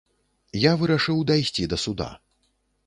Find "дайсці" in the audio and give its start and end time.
1.31-1.71